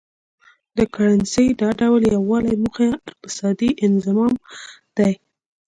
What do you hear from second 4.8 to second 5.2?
دی.